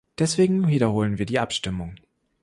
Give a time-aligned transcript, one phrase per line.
[0.17, 1.95] Deswegen wiederholen wir die Abstimmung.